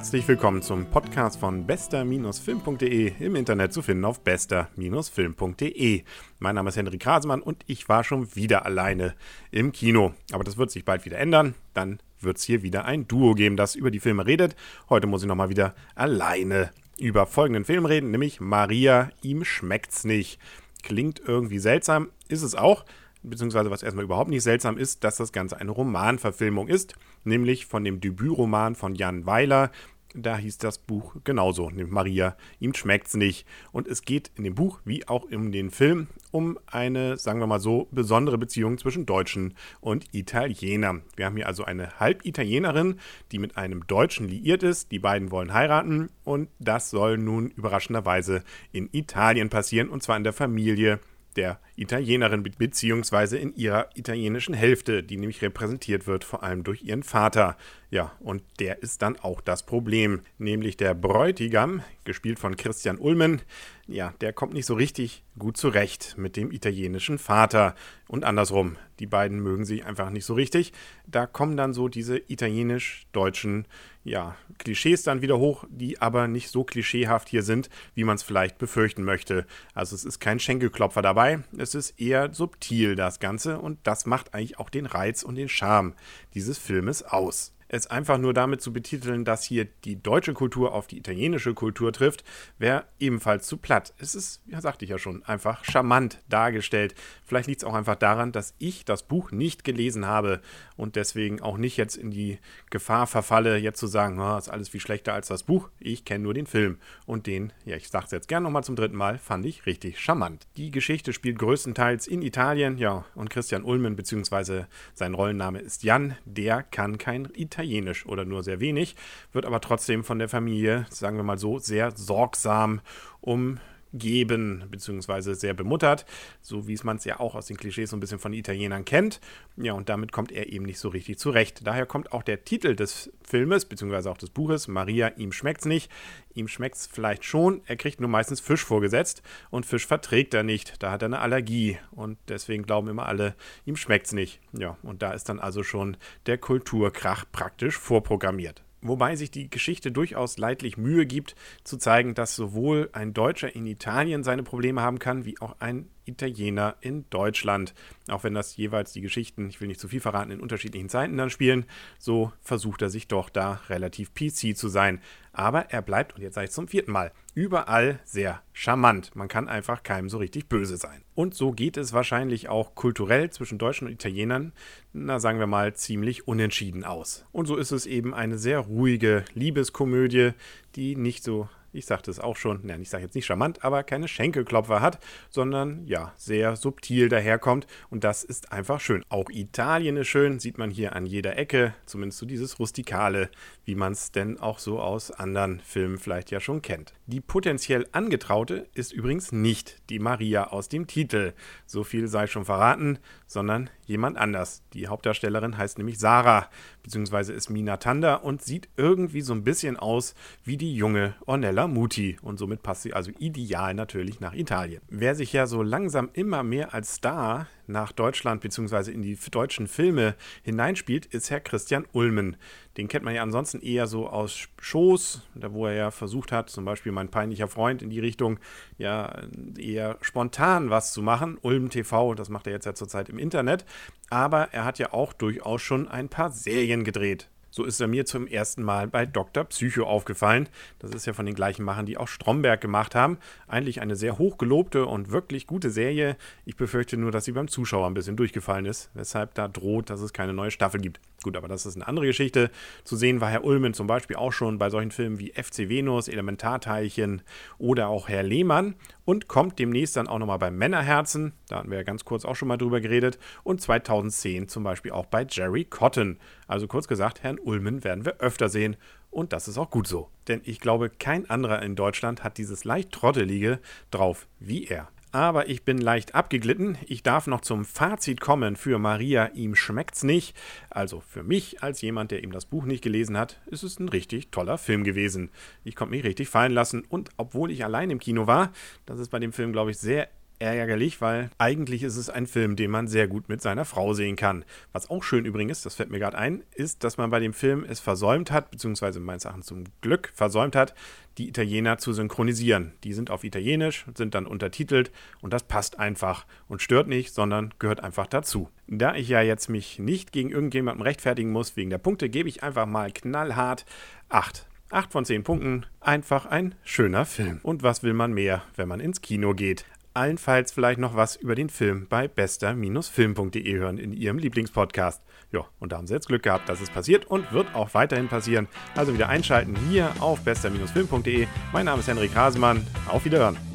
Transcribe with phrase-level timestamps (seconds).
[0.00, 6.04] Herzlich willkommen zum Podcast von bester-film.de im Internet zu finden auf bester-film.de.
[6.38, 9.14] Mein Name ist Henrik Rasemann und ich war schon wieder alleine
[9.50, 10.14] im Kino.
[10.32, 11.54] Aber das wird sich bald wieder ändern.
[11.74, 14.56] Dann wird es hier wieder ein Duo geben, das über die Filme redet.
[14.88, 20.40] Heute muss ich nochmal wieder alleine über folgenden Film reden, nämlich Maria, ihm schmeckt's nicht.
[20.82, 22.86] Klingt irgendwie seltsam, ist es auch
[23.22, 27.84] beziehungsweise was erstmal überhaupt nicht seltsam ist, dass das Ganze eine Romanverfilmung ist, nämlich von
[27.84, 29.70] dem Debütroman von Jan Weiler.
[30.12, 33.46] Da hieß das Buch genauso, nämlich Maria, ihm schmeckt's nicht.
[33.70, 37.46] Und es geht in dem Buch, wie auch in den Film, um eine, sagen wir
[37.46, 41.02] mal so, besondere Beziehung zwischen Deutschen und Italienern.
[41.14, 42.98] Wir haben hier also eine Halbitalienerin,
[43.30, 44.90] die mit einem Deutschen liiert ist.
[44.90, 48.42] Die beiden wollen heiraten und das soll nun überraschenderweise
[48.72, 50.98] in Italien passieren und zwar in der Familie
[51.36, 57.02] der Italienerin beziehungsweise in ihrer italienischen Hälfte, die nämlich repräsentiert wird vor allem durch ihren
[57.02, 57.56] Vater.
[57.92, 63.42] Ja, und der ist dann auch das Problem, nämlich der Bräutigam, gespielt von Christian Ulmen,
[63.88, 67.74] ja, der kommt nicht so richtig gut zurecht mit dem italienischen Vater
[68.06, 68.76] und andersrum.
[69.00, 70.72] Die beiden mögen sich einfach nicht so richtig.
[71.08, 73.66] Da kommen dann so diese italienisch-deutschen
[74.04, 78.22] ja, Klischees dann wieder hoch, die aber nicht so klischeehaft hier sind, wie man es
[78.22, 79.46] vielleicht befürchten möchte.
[79.74, 84.32] Also es ist kein Schenkelklopfer dabei, es ist eher subtil das Ganze und das macht
[84.32, 85.94] eigentlich auch den Reiz und den Charme
[86.34, 90.88] dieses Filmes aus es einfach nur damit zu betiteln, dass hier die deutsche Kultur auf
[90.88, 92.24] die italienische Kultur trifft,
[92.58, 93.94] wäre ebenfalls zu platt.
[93.98, 96.96] Es ist, ja, sagte ich ja schon, einfach charmant dargestellt.
[97.24, 100.40] Vielleicht liegt es auch einfach daran, dass ich das Buch nicht gelesen habe
[100.76, 102.38] und deswegen auch nicht jetzt in die
[102.70, 105.70] Gefahr verfalle, jetzt zu sagen, oh, ist alles viel schlechter als das Buch.
[105.78, 106.78] Ich kenne nur den Film.
[107.06, 110.00] Und den, ja, ich sage es jetzt gerne nochmal zum dritten Mal, fand ich richtig
[110.00, 110.48] charmant.
[110.56, 116.16] Die Geschichte spielt größtenteils in Italien, ja, und Christian Ulmen, beziehungsweise sein Rollenname ist Jan,
[116.24, 118.96] der kann kein Italien Italienisch oder nur sehr wenig,
[119.32, 122.80] wird aber trotzdem von der Familie, sagen wir mal so, sehr sorgsam
[123.20, 123.58] um
[123.92, 126.04] geben, beziehungsweise sehr bemuttert,
[126.40, 128.84] so wie es man es ja auch aus den Klischees so ein bisschen von Italienern
[128.84, 129.20] kennt.
[129.56, 131.66] Ja, und damit kommt er eben nicht so richtig zurecht.
[131.66, 135.90] Daher kommt auch der Titel des Filmes, beziehungsweise auch des Buches, Maria, ihm schmeckt's nicht.
[136.34, 140.80] Ihm schmeckt's vielleicht schon, er kriegt nur meistens Fisch vorgesetzt und Fisch verträgt er nicht.
[140.82, 143.34] Da hat er eine Allergie und deswegen glauben immer alle,
[143.66, 144.40] ihm schmeckt's nicht.
[144.52, 145.96] Ja, und da ist dann also schon
[146.26, 152.36] der Kulturkrach praktisch vorprogrammiert wobei sich die Geschichte durchaus leidlich Mühe gibt, zu zeigen, dass
[152.36, 157.74] sowohl ein Deutscher in Italien seine Probleme haben kann, wie auch ein Italiener in Deutschland.
[158.08, 161.16] Auch wenn das jeweils die Geschichten, ich will nicht zu viel verraten, in unterschiedlichen Zeiten
[161.16, 161.66] dann spielen,
[161.98, 165.00] so versucht er sich doch da relativ PC zu sein.
[165.32, 169.14] Aber er bleibt, und jetzt sage ich zum vierten Mal, überall sehr charmant.
[169.14, 171.02] Man kann einfach keinem so richtig böse sein.
[171.14, 174.52] Und so geht es wahrscheinlich auch kulturell zwischen Deutschen und Italienern,
[174.92, 177.24] na sagen wir mal, ziemlich unentschieden aus.
[177.30, 180.32] Und so ist es eben eine sehr ruhige Liebeskomödie,
[180.74, 183.82] die nicht so ich sagte es auch schon, nein, ich sage jetzt nicht charmant, aber
[183.82, 184.98] keine Schenkelklopfer hat,
[185.28, 189.04] sondern ja, sehr subtil daherkommt und das ist einfach schön.
[189.08, 193.30] Auch Italien ist schön, sieht man hier an jeder Ecke, zumindest so dieses Rustikale,
[193.64, 196.94] wie man es denn auch so aus anderen Filmen vielleicht ja schon kennt.
[197.06, 201.34] Die potenziell Angetraute ist übrigens nicht die Maria aus dem Titel,
[201.66, 204.62] so viel sei schon verraten, sondern jemand anders.
[204.72, 206.48] Die Hauptdarstellerin heißt nämlich Sarah,
[206.82, 210.14] beziehungsweise ist Mina Tanda und sieht irgendwie so ein bisschen aus
[210.44, 212.16] wie die junge Ornella Muti.
[212.22, 214.80] Und somit passt sie also ideal natürlich nach Italien.
[214.88, 218.90] Wer sich ja so langsam immer mehr als Star nach Deutschland bzw.
[218.90, 222.36] in die deutschen Filme hineinspielt, ist Herr Christian Ulmen.
[222.76, 226.50] Den kennt man ja ansonsten eher so aus Shows, da wo er ja versucht hat,
[226.50, 228.38] zum Beispiel mein peinlicher Freund in die Richtung,
[228.78, 229.22] ja,
[229.56, 231.38] eher spontan was zu machen.
[231.42, 233.64] Ulm TV, das macht er jetzt ja zurzeit im Internet.
[234.08, 237.28] Aber er hat ja auch durchaus schon ein paar Serien gedreht.
[237.50, 239.44] So ist er mir zum ersten Mal bei Dr.
[239.44, 240.48] Psycho aufgefallen.
[240.78, 243.18] Das ist ja von den gleichen Machern, die auch Stromberg gemacht haben.
[243.48, 246.16] Eigentlich eine sehr hochgelobte und wirklich gute Serie.
[246.44, 250.00] Ich befürchte nur, dass sie beim Zuschauer ein bisschen durchgefallen ist, weshalb da droht, dass
[250.00, 251.00] es keine neue Staffel gibt.
[251.22, 252.50] Gut, aber das ist eine andere Geschichte.
[252.84, 256.08] Zu sehen war Herr Ulmen zum Beispiel auch schon bei solchen Filmen wie FC Venus,
[256.08, 257.22] Elementarteilchen
[257.58, 258.74] oder auch Herr Lehmann
[259.04, 261.32] und kommt demnächst dann auch nochmal bei Männerherzen.
[261.48, 263.18] Da hatten wir ja ganz kurz auch schon mal drüber geredet.
[263.42, 266.18] Und 2010 zum Beispiel auch bei Jerry Cotton.
[266.50, 268.76] Also kurz gesagt, Herrn Ulmen werden wir öfter sehen.
[269.08, 270.08] Und das ist auch gut so.
[270.26, 273.60] Denn ich glaube, kein anderer in Deutschland hat dieses leicht trottelige
[273.92, 276.78] drauf wie er aber ich bin leicht abgeglitten.
[276.86, 280.36] Ich darf noch zum Fazit kommen für Maria, ihm schmeckt's nicht.
[280.70, 283.88] Also für mich als jemand, der ihm das Buch nicht gelesen hat, ist es ein
[283.88, 285.30] richtig toller Film gewesen.
[285.64, 288.52] Ich konnte mich richtig fallen lassen und obwohl ich allein im Kino war,
[288.86, 290.08] das ist bei dem Film, glaube ich, sehr
[290.40, 294.16] ärgerlich, weil eigentlich ist es ein Film, den man sehr gut mit seiner Frau sehen
[294.16, 294.44] kann.
[294.72, 297.32] Was auch schön übrigens ist, das fällt mir gerade ein, ist, dass man bei dem
[297.32, 300.74] Film es versäumt hat, beziehungsweise meines Erachtens zum Glück versäumt hat,
[301.18, 302.72] die Italiener zu synchronisieren.
[302.84, 304.90] Die sind auf Italienisch, sind dann untertitelt
[305.20, 308.48] und das passt einfach und stört nicht, sondern gehört einfach dazu.
[308.66, 312.42] Da ich ja jetzt mich nicht gegen irgendjemanden rechtfertigen muss wegen der Punkte, gebe ich
[312.42, 313.66] einfach mal knallhart
[314.08, 314.46] 8.
[314.70, 317.40] 8 von 10 Punkten, einfach ein schöner Film.
[317.42, 319.64] Und was will man mehr, wenn man ins Kino geht?
[319.94, 325.02] Allenfalls vielleicht noch was über den Film bei bester-film.de hören in ihrem Lieblingspodcast.
[325.32, 328.08] Ja, und da haben sie jetzt Glück gehabt, dass es passiert und wird auch weiterhin
[328.08, 328.48] passieren.
[328.74, 331.26] Also wieder einschalten hier auf bester-film.de.
[331.52, 332.66] Mein Name ist Henrik Hasemann.
[332.88, 333.49] Auf Wiederhören.